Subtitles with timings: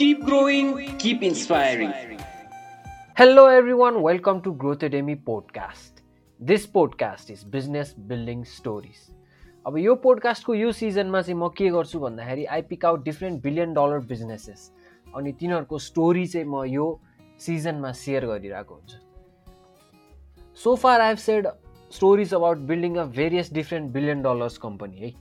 [0.00, 1.92] Keep growing, keep inspiring.
[3.16, 4.00] Hello, everyone.
[4.00, 6.00] Welcome to Growth Academy podcast.
[6.40, 9.02] This podcast is business building stories.
[9.66, 13.74] अब यो पोडकास्टको यो सिजनमा चाहिँ म के गर्छु भन्दाखेरि I pick out different billion
[13.74, 14.70] dollar businesses
[15.16, 16.86] अनि तिनीहरूको स्टोरी चाहिँ म यो
[17.46, 18.98] सिजनमा सेयर गरिरहेको हुन्छु
[20.62, 21.48] so far I have said
[21.98, 25.12] stories about building a various different billion dollars company है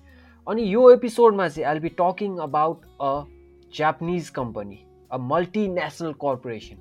[0.48, 3.12] अनि यो एपिसोडमा चाहिँ I be talking about a
[3.76, 4.80] Japanese company
[5.12, 6.78] a multinational corporation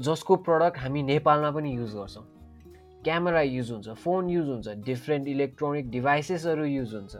[0.00, 2.24] जसको प्रडक्ट हामी नेपालमा पनि युज गर्छौँ।
[3.04, 7.16] क्यामेरा युज हुन्छ फोन युज हुन्छ डिफ्रेन्ट इलेक्ट्रोनिक डिभाइसेसहरू युज हुन्छ।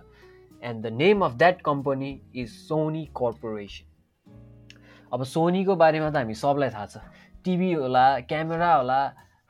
[0.62, 3.92] And the name of that company is Sony corporation
[5.12, 6.98] अब सोनीको बारेमा त हामी सबलाई थाहा छ।
[7.44, 9.00] टिभी होला क्यामेरा होला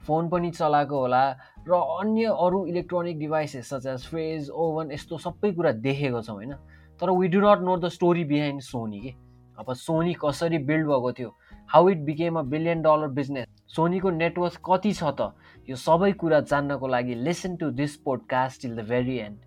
[0.02, 1.24] फोन पनि चलाएको होला
[1.68, 6.52] र अन्य अरू electronic devices such as fridge oven यस्तो सबै कुरा देखेको छौँ होइन?
[7.00, 9.14] तर we do not know the story behind Sony के
[9.58, 11.34] अब सोनी कसरी बिल्ड भएको थियो?
[11.70, 13.46] How it became a billion dollar business
[13.77, 15.33] सोनीको नेटवर्क कति छ त?
[15.69, 19.38] यो सबै कुरा जान्नको लागि listen to this podcast till the very end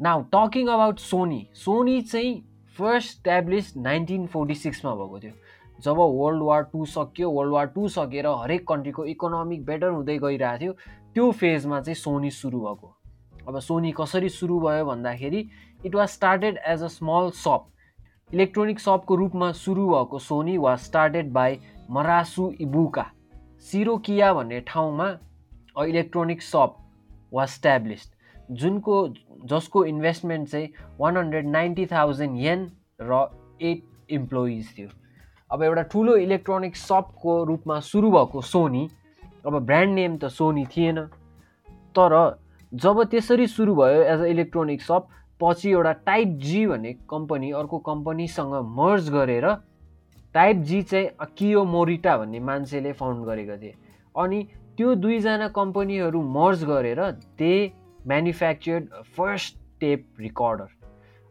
[0.00, 2.34] now talking about Sony Sony चाहिँ
[2.78, 5.32] फर्स्ट स्ट्याब्लिस नाइन्टिन फोर्टी सिक्समा भएको थियो।
[5.82, 10.58] जब वर्ल्ड वार टू सक्यो वर्ल्ड वार टू सकेर हरेक कन्ट्रीको इकोनोमिक बेटर हुँदै गइरहेको
[10.60, 10.72] थियो
[11.14, 12.94] त्यो फेजमा चाहिँ सोनी सुरु भएको।
[13.48, 15.48] अब सोनी कसरी सुरु भयो भन्दाखेरि
[15.86, 17.66] it was started as a small shop
[18.34, 21.58] electronic सपको रूपमा सुरु भएको सोनी वा स्टार्टेड बाई
[21.90, 23.04] मरासु इबुका
[23.70, 25.06] सिरोकिया भन्ने ठाउँमा
[25.76, 26.74] अ इलेक्ट्रोनिक सप
[27.32, 28.96] वा स्ट्याब्लिस्ड जुनको
[29.44, 30.68] जसको इन्भेस्टमेन्ट चाहिँ
[31.00, 32.68] one hundred ninety thousand yen
[33.00, 33.26] र
[33.62, 34.88] एट इम्प्लोइज थियो।
[35.50, 38.88] अब एउटा ठुलो इलेक्ट्रोनिक सपको रूपमा सुरु भएको सोनी
[39.46, 41.00] अब ब्रान्ड नेम त सोनी थिएन।
[41.96, 42.14] तर
[42.72, 45.08] जब त्यसरी सुरु भयो एज अ इलेक्ट्रोनिक सप
[45.40, 49.46] पछि एउटा टाइप जी भन्ने कम्पनी अर्को कम्पनीसँग मर्ज गरेर
[50.34, 53.74] टाइप जी चाहिँ अकियो मोरिटा भन्ने मान्छेले फाउन्ड गरेका थिए।
[54.16, 54.42] अनि
[54.76, 57.00] त्यो दुईजना कम्पनीहरू मर्ज गरेर
[57.38, 57.52] they
[58.06, 60.66] manufactured first tape recorder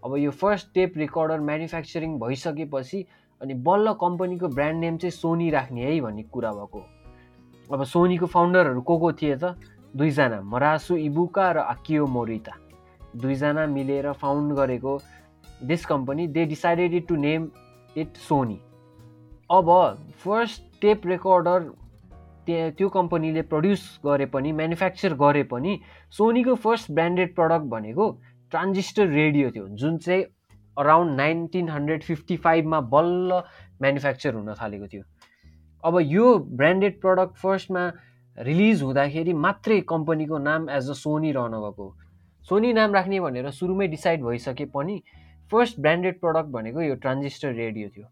[0.05, 3.05] अब यो फर्स्ट टेप रिकर्डर म्यानुफ्याक्चरिङ भइसकेपछि
[3.41, 6.85] अनि बल्ल कम्पनीको ब्रान्ड नेम चाहिँ सोनी राख्ने है भन्ने कुरा भएको
[7.73, 9.55] अब सोनीको फाउन्डरहरू को को थिए त?
[9.95, 12.51] दुईजना मरासु इबुका र आकियो मोरिता
[13.15, 14.99] दुईजना मिलेर फाउन्ड गरेको
[15.63, 17.49] this company they decided to name
[17.97, 18.59] it Sony
[19.51, 19.69] अब
[20.23, 21.69] फर्स्ट टेप रेकर्डर
[22.47, 25.79] त्यो कम्पनीले प्रड्युस गरे पनि म्यानुफ्याक्चर गरे पनि
[26.17, 28.09] सोनीको फर्स्ट ब्रान्डेड प्रडक्ट भनेको
[28.51, 30.23] ट्रान्जिस्टर रेडियो थियो जुन चाहिँ
[30.77, 33.41] अराउन्ड नाइन्टिन हन्ड्रेड फिफ्टी फाइभमा बल्ल
[33.81, 35.03] म्यानुफ्याक्चर हुन थालेको थियो।
[35.83, 37.91] अब यो ब्रान्डेड प्रडक्ट फर्स्टमा
[38.37, 41.87] रिलिज हुँदाखेरि मात्रै कम्पनीको नाम एज अ सोनी रहन गएको
[42.49, 45.01] सोनी नाम राख्ने भनेर सुरुमै डिसाइड भइसके पनि
[45.51, 48.05] फर्स्ट ब्रान्डेड प्रडक्ट भनेको यो ट्रान्जिस्टर रेडियो थियो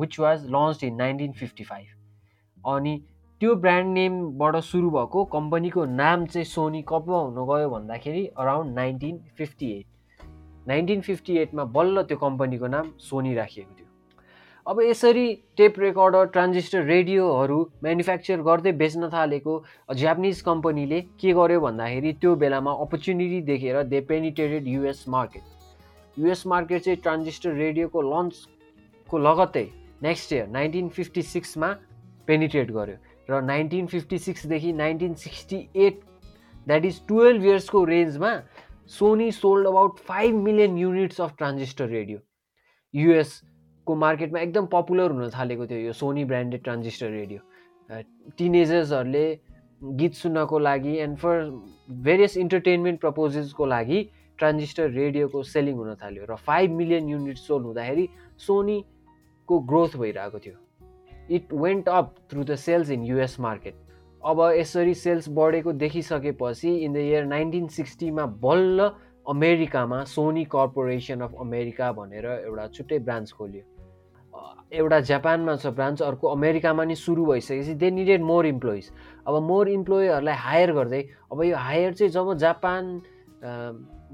[0.00, 2.96] which was launch in nineteen fifty five अनि
[3.40, 9.18] त्यो ब्रान्ड नेमबाट सुरु भएको कम्पनीको नाम चाहिँ सोनी कब हुन गयो भन्दाखेरि around nineteen
[9.38, 10.26] fifty eight
[10.68, 13.85] nineteen fifty एटमा बल्ल त्यो कम्पनीको नाम सोनी राखिएको थियो।
[14.66, 19.54] अब यसरी टेप रेकर्डर ट्रान्जिस्टर रेडियोहरू म्यानुफ्याक्चर गर्दै बेच्न थालेको
[19.94, 26.82] जापानिज कम्पनीले के गर्यो भन्दाखेरि त्यो बेलामा अपर्च्युनिटी देखेर they penetrated US market US market
[26.82, 29.66] चाहिँ ट्रान्जिस्टर रेडियोको लन्चको लगत्तै
[30.02, 31.72] नेक्स्ट इयर नाइन्टिन फिफ्टी सिक्समा
[32.28, 32.98] पेनिट्रेट गर्यो
[33.28, 36.06] र nineteen fifty सिक्सदेखि nineteen sixty eight
[36.66, 38.38] that is twelve इयर्सको रेन्जमा
[38.98, 42.18] Sony sold about five million units of transistor radio
[43.86, 47.40] युएसको मार्केटमा एकदम पपुलर हुन थालेको थियो यो सोनी ब्रान्डेड ट्रान्जिस्टर रेडियो
[48.38, 49.26] टिनेजर्सहरूले
[49.98, 51.34] गीत सुन्नको लागि एन्ड फर
[52.02, 53.98] भेरियस इन्टरटेनमेन्ट प्रपोजेसको लागि
[54.38, 58.08] ट्रान्जिस्टर रेडियोको सेलिङ हुन थाल्यो र फाइभ मिलियन युनिट सोल्ड हुँदाखेरि
[58.46, 60.56] सोनीको ग्रोथ भइरहेको थियो.
[61.30, 63.74] It went up through the sales in US market
[64.22, 68.90] अब यसरी सेल्स बढेको देखिसकेपछि इन द इयर नाइन्टिन सिक्सटीमा बल्ल
[69.26, 73.62] अमेरिकामा सोनी कर्पोरेसन अफ अमेरिका भनेर एउटा छुट्टै ब्रान्च खोल्यो।
[74.72, 78.90] एउटा जापानमा छ ब्रान्च अर्को अमेरिकामा नि सुरु भइसकेपछि दे निडेड मोर इम्प्लोइज
[79.26, 81.02] अब मोर इम्प्लोइहरूलाई हायर गर्दै
[81.32, 83.02] अब यो हायर चाहिँ जब जापान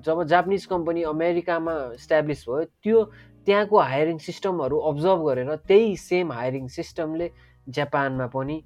[0.06, 3.04] जब जापानिज कम्पनी अमेरिकामा इस्ट्याब्लिस भयो त्यो
[3.46, 7.30] त्यहाँको हायरिङ सिस्टमहरू अब्जर्भ गरेर त्यही सेम हायरिङ सिस्टमले
[7.68, 8.62] जापानमा पनि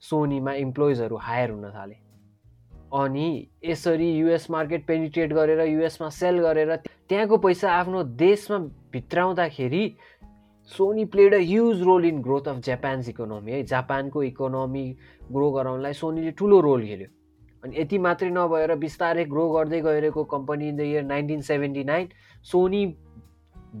[0.00, 1.96] सोनीमा इम्प्लोइजहरू हायर हुन थाले।
[2.94, 3.28] अनि
[3.64, 8.58] यसरी युएस मार्केट पेनिट्रेट गरेर युएसमा सेल गरेर त्यहाँको पैसा आफ्नो देशमा
[8.92, 9.84] भित्राउँदाखेरि
[10.70, 14.84] Sony played a huge role in growth of Japan's economy है जापानको इकोनोमी
[15.32, 17.08] ग्रो गराउनलाई सोनीले ठुलो रोल खेल्यो।
[17.64, 22.08] अनि यति मात्रै नभएर बिस्तारै ग्रो गर्दै गइरहेको company in the year nineteen seventy nine
[22.52, 22.84] Sony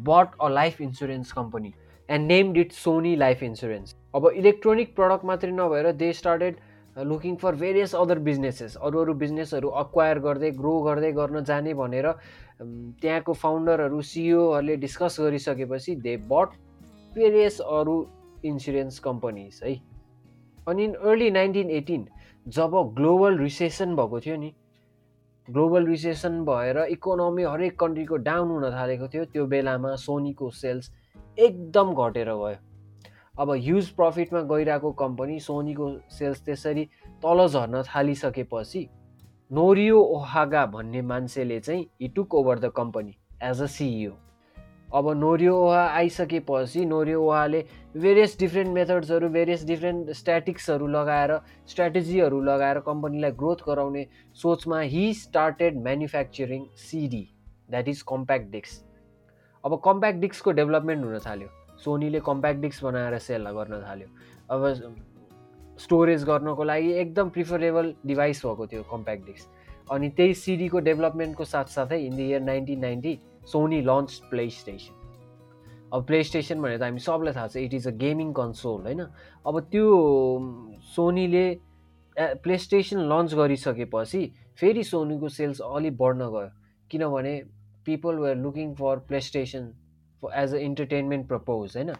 [0.08, 1.72] bought a life insurance company
[2.08, 6.56] and named it Sony life insurance अब इलेक्ट्रोनिक प्रडक्ट मात्रै नभएर they started
[6.96, 12.10] looking for various other businesses अरू अरू बिजनेसहरू अक्वायर गर्दै ग्रो गर्दै गर्न जाने भनेर
[12.62, 16.58] त्यहाँको फाउन्डरहरू सिइओहरूले डिस्कस गरिसकेपछि दे बट
[17.14, 17.96] भेरियस अरू
[18.44, 19.74] इन्सुरेन्स कम्पनीज है।
[20.68, 22.06] अनि इन अर्ली नाइन्टिन एटिन
[22.46, 24.52] जब ग्लोबल रिसेसन भएको थियो नि
[25.48, 30.92] ग्लोबल रिसेसन भएर इकोनोमी हरेक कन्ट्रीको डाउन हुन थालेको थियो त्यो बेलामा सोनीको सेल्स
[31.38, 32.56] एकदम घटेर गयो।
[33.40, 36.84] अब ह्युज प्रफिटमा गइरहेको कम्पनी सोनीको सेल्स त्यसरी
[37.22, 38.88] तल झर्न थालिसकेपछि
[39.50, 44.12] नोरियो ओहागा भन्ने मान्छेले चाहिँ he took over the company as a CEO
[44.94, 47.58] अब नोरियो ओहा आइसकेपछि नोरियो ओहाले
[47.96, 51.32] भेरियस डिफ्रेन्ट मेथड्सहरू भेरियस डिफ्रेन्ट स्ट्याटिक्सहरू लगाएर
[51.68, 54.06] स्ट्राटेजीहरू लगाएर कम्पनीलाई ग्रोथ गराउने
[54.36, 57.22] सोचमा he started manufacturing CD
[57.70, 61.48] that is compact disc अब कम्प्याक्ट डिस्कको डेभलपमेन्ट हुन थाल्यो।
[61.84, 64.08] सोनीले कम्प्याक्ट डिस्क बनाएर सेल गर्न थाल्यो।
[64.50, 64.94] अब
[65.78, 71.98] स्टोरेज गर्नको लागि एकदम प्रिफरेबल डिभाइस भएको थियो कम्प्याक्ट डिस्क अनि त्यही सिडीको डेभलपमेन्टको साथसाथै
[72.06, 74.94] in the year nineteen ninety Sony launch play station
[75.92, 79.00] अब प्ले स्टेसन भनेर त हामी सबलाई थाहा छ it is a gaming console होइन?
[79.46, 79.86] अब त्यो
[80.94, 81.46] सोनीले
[82.16, 84.22] प्ले स्टेसन लन्च गरिसकेपछि
[84.60, 86.48] फेरि सोनीको सेल्स अलिक बढ्न गयो।
[86.90, 87.34] किनभने
[87.86, 89.70] people were looking for play station
[90.22, 91.90] as a entertainment purpose होइन?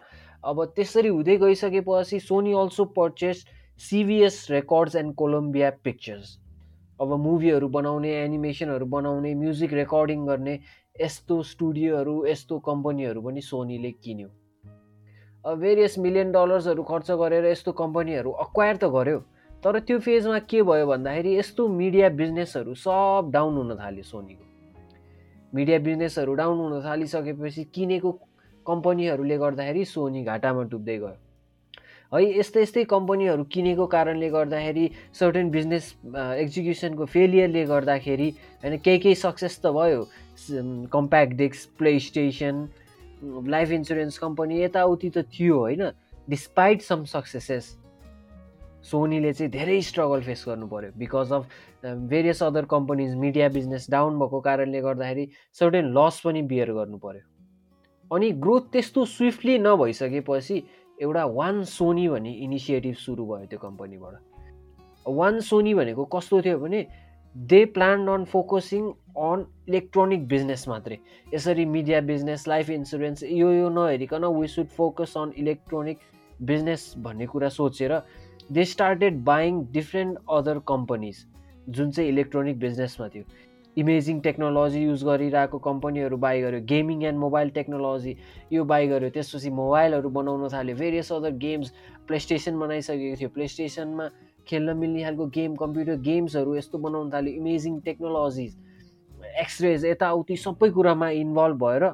[0.43, 3.45] अब त्यसरी हुँदै गइसकेपछि सोनी अल्सो पर्चेस
[3.81, 6.37] सिभिएस रेकर्ड्स एन्ड कोलम्बिया पिक्चर्स
[7.01, 10.59] अब मुभीहरू बनाउने एनिमेसनहरू बनाउने म्युजिक रेकर्डिङ गर्ने
[11.01, 14.29] यस्तो स्टुडियोहरू यस्तो कम्पनीहरू पनि सोनीले किन्यो।
[15.45, 19.19] भेरियस मिलियन डलर्सहरू खर्च गरेर यस्तो कम्पनीहरू अक्वायर त गर्यो
[19.63, 24.45] तर त्यो फेजमा के भयो भन्दाखेरि यस्तो मिडिया बिजनेसहरू सब डाउन हुन थाल्यो सोनीको।
[25.53, 28.11] मिडिया बिजनेसहरू डाउन हुन थालिसकेपछि किनेको
[28.65, 31.17] कम्पनीहरूले गर्दाखेरि सोनी घाटामा डुब्दै गयो।
[32.11, 34.85] है यस्तै यस्तै कम्पनीहरू किनेको कारणले गर्दाखेरि
[35.19, 38.29] सर्टेन बिजनेस एक्जिक्युसनको फेलियरले गर्दाखेरि
[38.63, 40.01] होइन केही केही सक्सेस त भयो
[40.93, 42.67] compact disc play station
[43.47, 45.91] life insurance company यताउति त थियो होइन?
[46.29, 47.77] डिस्पाइट सम सक्सेसेस
[48.91, 51.43] सोनीले चाहिँ धेरै स्ट्रगल फेस गर्नु पऱ्यो because of
[51.85, 55.27] various other companies media business down भएको कारणले गर्दाखेरि
[55.59, 57.21] सर्टेन लस पनि बियर गर्नु पऱ्यो
[58.11, 60.63] अनि ग्रोथ त्यस्तो स्विफ्टली नभइसकेपछि
[61.01, 64.15] एउटा वान सोनी भन्ने इनिसिएटिभ सुरु भयो त्यो कम्पनीबाट
[65.05, 66.81] वान सोनी भनेको कस्तो थियो भने
[67.35, 68.87] they plan on focusing
[69.17, 70.97] on electronic business मात्रै।
[71.33, 75.97] यसरी मिडिया बिजनेस लाइफ इन्सुरेन्स यो यो नहेरिकन we should focus on electronic
[76.49, 77.93] business भन्ने कुरा सोचेर
[78.51, 81.25] they started buying different other companies
[81.69, 83.23] जुन चाहिँ इलेक्ट्रोनिक बिजनेसमा थियो।
[83.77, 88.15] इमेजिङ टेक्नोलोजी युज गरिरहेको कम्पनीहरू बाई गर्यो गेमिङ एन्ड मोबाइल टेक्नोलोजी
[88.53, 91.71] यो बाई गर्यो। त्यसपछि मोबाइलहरू बनाउन थाल्यो various other games
[92.07, 94.09] play station बनाइसकेको थियो। प्ले स्टेसनमा
[94.47, 98.57] खेल्न मिल्ने खालको गेम कम्प्युटर गेम्सहरू यस्तो बनाउन थाल्यो। इमेजिङ टेक्नोलोजिज
[99.41, 101.89] एक्सरेज यताउति सबै कुरामा इन्भल्भ भएर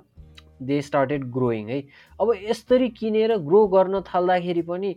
[0.62, 1.82] दे स्टार्टेड ग्रोइङ है।
[2.20, 4.96] अब यसरी किनेर ग्रो गर्न थाल्दाखेरि पनि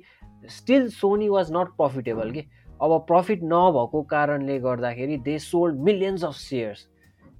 [0.51, 2.45] still Sony was not profitable कि।
[2.83, 6.87] अब प्रफिट नभएको कारणले गर्दाखेरि they sold millions of shares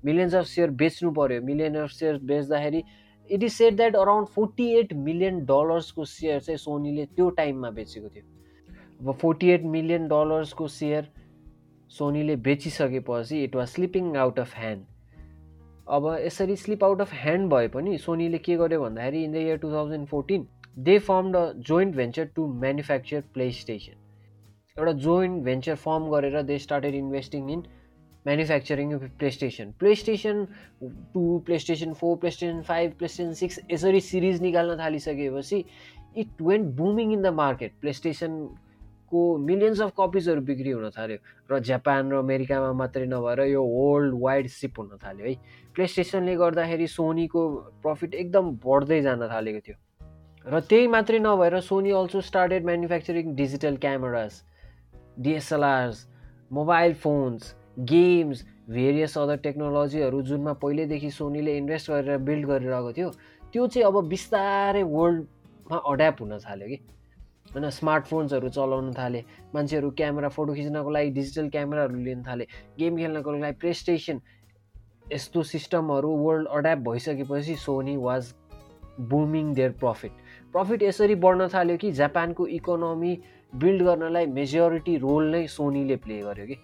[0.05, 2.83] millions of share बेच्नु पऱ्यो मिलियन अफ सेयर बेच्दाखेरि
[3.31, 8.09] it is said that around forty eight million डलर्सको share चाहिँ सोनीले त्यो टाइममा बेचेको
[8.09, 8.25] थियो।
[9.01, 11.09] अब फोर्टी एट मिलियन डलर्सको सेयर
[11.91, 14.85] सोनीले बेचिसकेपछि it was slipping out of hand
[15.89, 19.57] अब यसरी स्लिप आउट अफ ह्यान्ड भए पनि सोनीले के गर्यो भन्दाखेरि in the year
[19.59, 20.47] two thousand fourteen
[20.89, 23.99] they form the joint venture to manufacture play station
[24.79, 27.65] एउटा जोइन्ट भेन्चर फर्म गरेर they started investing in
[28.27, 30.47] manufacturing play station play station
[31.15, 35.65] two play station four play station five play station six यसरी series निकाल्न थालिसकेपछि
[36.17, 37.93] it went booming in the market play
[39.11, 41.19] स्टेसनको millions of कपिजहरू बिक्री हुन थाल्यो
[41.51, 45.35] र Japan र अमेरिकामा मात्रै नभएर यो वर्ल्ड वाइड सिप हुन थाल्यो है।
[45.75, 47.41] प्ले स्टेसनले गर्दाखेरि सोनीको
[47.83, 49.77] प्रफिट एकदम बढ्दै जान थालेको थियो।
[50.47, 54.33] र त्यही मात्रै नभएर Sony also started manufacturing digital cameras
[55.19, 56.07] DSLRs
[56.53, 57.55] mobile phones
[57.91, 63.11] games various other टेक्नोलोजीहरू जुनमा पहिल्यैदेखि सोनीले इन्भेस्ट गरेर बिल्ड गरिरहेको थियो।
[63.53, 66.79] त्यो चाहिँ अब बिस्तारै वर्ल्डमा अड्याप्ट हुन थाल्यो कि।
[67.53, 72.47] होइन स्मार्टफोन्सहरू चलाउन थाले मान्छेहरू क्यामेरा फोटो खिच्नको लागि डिजिटल क्यामेराहरू लिन थाले
[72.79, 74.21] गेम खेल्नको लागि प्ले स्टेसन
[75.13, 78.33] यस्तो सिस्टमहरू वर्ल्ड अड्याप्ट भइसकेपछि Sony was
[79.11, 80.13] booming their profit
[80.55, 83.13] profit यसरी बढ्न थाल्यो कि जापानको इकोनोमी
[83.55, 86.57] बिल्ड गर्नलाई मेजोरिटी रोल नै सोनीले प्ले गर्यो कि।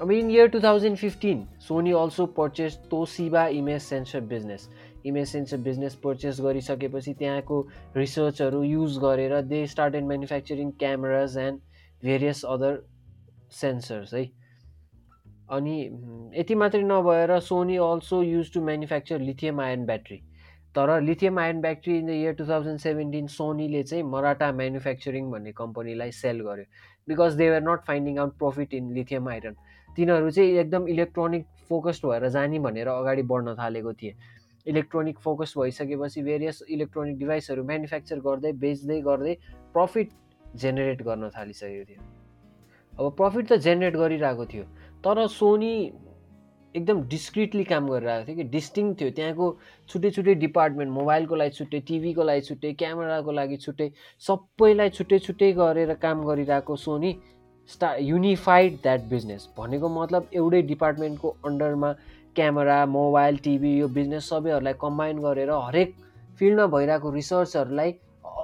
[0.00, 4.68] अब in year two thousand fifteen Sony also purchase Toshiba image sensor business
[5.06, 7.60] image sensor business purchase गरिसकेपछि त्यहाँको
[7.96, 11.60] रिसर्चहरू युज गरेर they started manufacturing cameras and
[12.02, 12.82] various other
[13.52, 14.24] sensors है।
[15.50, 15.78] अनि
[16.38, 20.20] यति मात्रै नभएर Sony also use to manufacture lithium ion battery
[20.74, 25.52] तर lithium ion battery in the year two thousand seventeen सोनीले चाहिँ मराठा म्यानुफ्याक्चरिङ भन्ने
[25.52, 26.64] कम्पनीलाई सेल गर्यो।
[27.08, 29.56] Because they are not finding out profit in lithium iron
[29.96, 34.14] तिनीहरू चाहिँ एकदम इलेक्ट्रोनिक फोकस्ड भएर जाने भनेर अगाडि बढ्न थालेको थिए।
[34.66, 39.34] इलेक्ट्रोनिक फोकस भइसकेपछि भेरियस इलेक्ट्रोनिक डिभाइसहरू म्यानुफ्याक्चर गर्दै बेच्दै गर्दै
[39.74, 40.08] प्रफिट
[40.62, 42.02] जेनेरेट गर्न थालिसकेको थियो।
[42.92, 44.64] अब प्रफिट त जेनेरेट गरिरहेको थियो
[45.04, 45.72] तर सोनी
[46.74, 49.46] एकदम डिस्क्रिटली काम गरिरहेको थियो कि डिस्टिङ थियो। त्यहाँको
[49.88, 53.90] छुट्टै छुट्टै डिपार्टमेन्ट मोबाइलको लागि छुट्टै टिभीको लागि छुट्टै क्यामेराको लागि छुट्टै
[54.22, 57.12] सबैलाई छुट्टै छुट्टै गरेर काम गरिरहेको सोनी
[57.70, 61.90] स्टा युनिफाइड द्याट बिजनेस भनेको मतलब एउटै डिपार्टमेन्टको अन्डरमा
[62.36, 65.94] क्यामेरा मोबाइल टिभी यो बिजनेस सबैहरूलाई कम्बाइन गरेर हरेक
[66.38, 67.94] फिल्डमा भइरहेको रिसर्चहरूलाई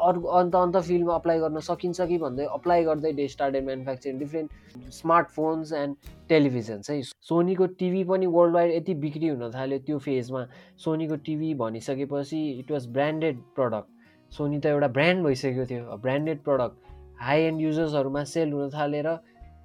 [0.07, 4.93] अरू अन्त अन्त फिल्डमा अप्लाई गर्न सकिन्छ कि भन्दै अप्लाई गर्दै they started manufacturing different
[4.95, 10.47] smartphones and televisions है। सोनीको टिभी पनि वर्ल्ड वाइड यति बिक्री हुन थाल्यो त्यो फेजमा।
[10.85, 16.77] सोनीको टिभी भनिसकेपछि it was branded product Sony त एउटा ब्रान्ड भइसकेको थियो। ब्रान्डेड प्रडक्ट
[17.21, 19.09] हाई एन्ड युजर्सहरूमा सेल हुन थालेर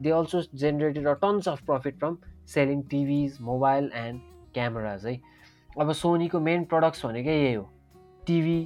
[0.01, 4.21] they also generated a tons of profit from selling TVs mobile and
[4.53, 5.19] cameras है।
[5.79, 7.69] अब सोनीको मेन प्रडक्ट्स भनेकै यही हो।
[8.27, 8.59] TV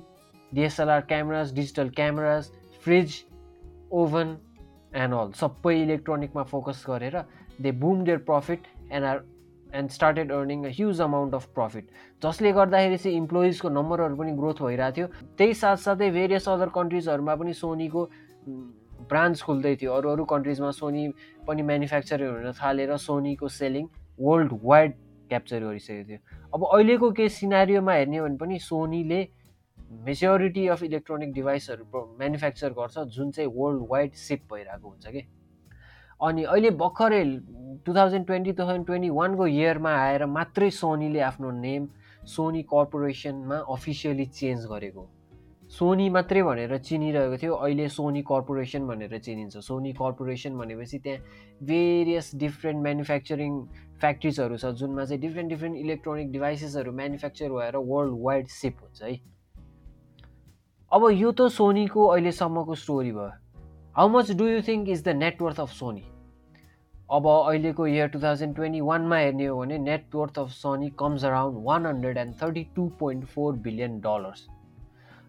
[0.51, 2.51] DSLR cameras digital cameras
[2.85, 3.23] fridge
[3.93, 4.37] oven
[4.95, 5.31] and all.
[5.39, 7.23] सबै इलेक्ट्रोनिकमा फोकस गरेर
[7.61, 9.23] they boom their profit and are
[9.69, 11.89] and started earning a huge amount of profit.
[12.21, 15.07] जसले गर्दाखेरि चाहिँ इम्प्लोइजको नम्बरहरू पनि ग्रोथ भइरहेको थियो।
[15.37, 18.05] त्यही साथसाथै भेरियस अदर कन्ट्रिजहरूमा पनि सोनीको
[19.09, 21.07] ब्रान्च खोल्दै थियो। अरू अरू कन्ट्रिजमा सोनी
[21.47, 23.87] पनि म्यानुफ्याक्चर हुन थालेर सोनीको सेलिङ
[24.19, 24.93] वर्ल्ड वाइड
[25.29, 26.19] क्याप्चर गरिसकेको थियो।
[26.53, 29.21] अब अहिलेको केही सिनारीमा हेर्ने हो भने पनि सोनीले
[30.05, 31.83] मेजोरिटी अफ इलेक्ट्रोनिक डिभाइसहरू
[32.19, 35.21] म्यानुफ्याक्चर गर्छ जुन चाहिँ वर्ल्ड वाइड सिप भइरहेको हुन्छ कि?
[36.21, 37.23] अनि अहिले भर्खरै
[37.85, 41.87] two thousand twenty two thousand twenty वानको इयरमा आएर मात्रै सोनीले आफ्नो नेम
[42.27, 45.01] सोनी कर्पोरेसनमा अफिसियली चेन्ज गरेको
[45.69, 51.19] सोनी मात्रै भनेर चिनिरहेको थियो। अहिले सोनी कर्पोरेसन भनेर चिनिन्छ। सोनी कर्पोरेसन भनेपछि त्यहाँ
[51.63, 53.53] भेरियस डिफ्रेन्ट म्यानुफ्याक्चरिङ
[54.01, 59.19] फ्याक्ट्रिजहरू छ जुनमा चाहिँ डिफ्रेन्ट डिफ्रेन्ट इलेक्ट्रोनिक डिभाइसेसहरू म्यानुफ्याक्चर भएर वर्ल्ड वाइड सिप हुन्छ है।
[60.91, 63.31] अब यो त सोनीको अहिलेसम्मको स्टोरी भयो।
[63.95, 66.03] How much do you think is the net worth of Sony
[67.11, 71.63] अब अहिलेको इयर टु थाउजन्ड ट्वेन्टी वानमा हेर्ने हो भने net worth of Sony comes around
[71.65, 74.47] one hundred and thirty two point four billion dollars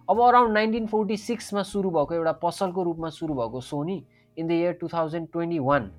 [0.08, 3.96] अब around nineteen forty सिक्समा सुरु भएको एउटा पसलको रूपमा सुरु भएको Sony
[4.36, 5.90] in the year two thousand twenty one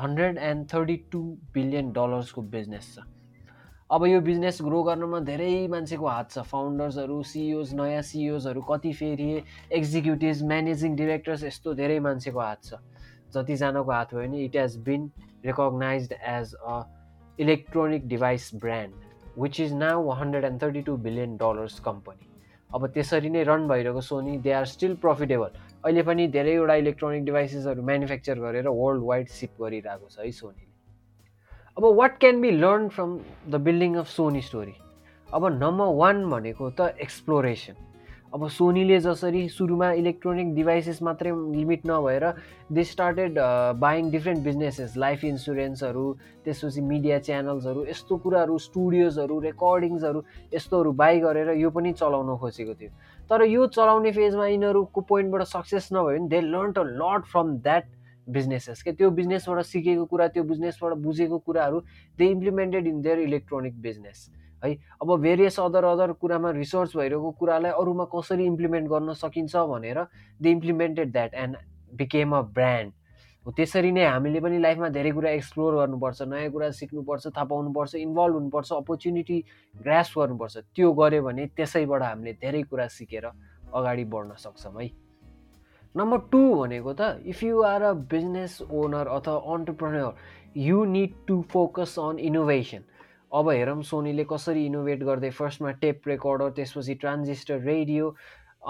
[0.00, 1.20] hundred and thirty two
[1.54, 3.04] billion डलर्सको business छ।
[3.90, 9.30] अब यो बिजनेस ग्रो गर्नमा धेरै मान्छेको हात छ। फाउन्डर्सहरू सिइओज नयाँ सिइओजहरू कति फेरि
[9.78, 12.82] एक्जिक्युटिभ म्यानेजिङ डिरेक्टर्स यस्तो धेरै मान्छेको हात छ।
[13.36, 15.10] जतिजनाको हात भयो भने it has been
[15.46, 16.82] recognise as a
[17.38, 22.31] electronic device brand which is now hundred and thirty two billion dollars company
[22.74, 27.82] अब त्यसरी नै रन भइरहेको Sony they are still profitable अहिले पनि धेरैवटा इलेक्ट्रोनिक डिभाइसेसहरू
[27.88, 30.70] म्यानुफ्याक्चर गरेर वर्ल्ड वाइड सिप गरिरहेको छ है सोनीले
[31.76, 34.74] अब what can be learn from the building of Sony story
[35.28, 37.91] अब नम्बर वान भनेको त एक्सप्लोरेसन
[38.34, 42.24] अब सोनीले जसरी सुरुमा इलेक्ट्रोनिक डिभाइसेस मात्रै लिमिट नभएर
[42.72, 43.38] they started
[43.78, 46.04] buying different businesses life इन्सुरेन्सहरू
[46.44, 50.22] त्यसपछि मिडिया च्यानल्सहरू यस्तो कुराहरू स्टुडियोजहरू रेकर्डिङ्सहरू
[50.54, 52.90] यस्तोहरू बाई गरेर यो पनि चलाउन खोजेको थियो।
[53.30, 57.84] तर यो चलाउने फेजमा यिनीहरूको पोइन्टबाट सक्सेस नभयो भने they learn a lot from that
[58.26, 61.80] businesses के त्यो बिजनेसबाट सिकेको कुरा त्यो बिजनेसबाट बुझेको कुराहरू
[62.18, 64.30] they implemented in their electronic business
[64.64, 69.98] है। अब भेरियस अदर अदर कुरामा रिसर्च भइरहेको कुरालाई अरूमा कसरी इम्प्लिमेन्ट गर्न सकिन्छ भनेर
[70.42, 71.56] they implemented that and
[71.92, 72.92] became a brand
[73.44, 77.94] हो त्यसरी नै हामीले पनि लाइफमा धेरै कुरा एक्सप्लोर गर्नुपर्छ नयाँ कुरा सिक्नुपर्छ थाहा पाउनुपर्छ
[77.98, 79.38] इन्भल्भ हुनुपर्छ अपर्च्युनिटी
[79.82, 84.90] ग्रास गर्नुपर्छ। त्यो गऱ्यो भने त्यसैबाट हामीले धेरै कुरा सिकेर अगाडि बढ्न सक्छौँ है।
[85.94, 90.14] नम्बर टू भनेको त if you are a business owner अथवा entrepreneur
[90.56, 92.82] you need to focus on innovation
[93.32, 98.14] अब हेरौँ सोनीले कसरी इनोभेट गर्दै फर्स्टमा टेप रेकर्डर त्यसपछि ट्रान्जिस्टर रेडियो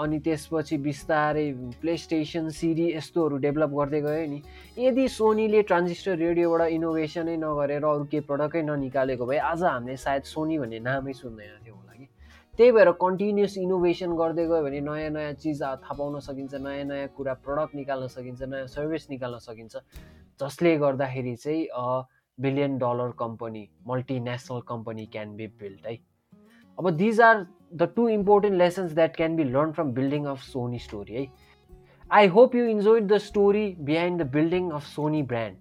[0.03, 1.43] अनि त्यसपछि बिस्तारै
[1.81, 4.39] प्ले स्टेसन सिडी यस्तोहरू डेभलप गर्दै गयो नि।
[4.79, 10.57] यदि सोनीले ट्रान्जिस्टर रेडियोबाट इनोभेसनै नगरेर अरू केही प्रडक्टै ननिकालेको भए आज हामीले सायद सोनी
[10.63, 12.07] भन्ने नामै सुन्दैन थियो होला कि।
[12.55, 17.13] त्यही भएर कन्टिन्युस इनोभेसन गर्दै गयो भने नयाँ नयाँ चिज थाहा पाउन सकिन्छ नयाँ नयाँ
[17.19, 19.75] कुरा प्रडक्ट निकाल्न सकिन्छ नयाँ सर्भिस निकाल्न सकिन्छ।
[20.39, 21.63] जसले गर्दाखेरि चाहिँ
[22.37, 25.97] billion dollar company multinational company can be build है
[26.77, 30.79] अब these are the two important lessons that can be learn from building of Sony
[30.79, 31.27] story है
[32.11, 35.57] I hope you enjoy the story behind the building of Sony brand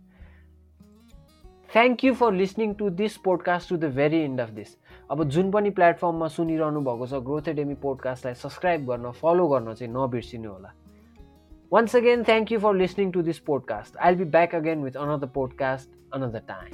[1.70, 4.76] thank you for listening to this podcast to the very end of this
[5.10, 9.92] अब जुन पनि प्लेटफर्ममा सुनिरहनु भएको छ growth academy पोडकास्टलाई subscribe गर्न फलो गर्न चाहिँ
[9.94, 10.72] नबिर्सिनु होला
[11.72, 13.92] Once again, thank you for listening to this podcast.
[13.98, 16.68] I'll be back again with another podcast another time.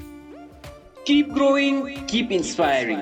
[1.04, 3.00] Keep growing, keep inspiring.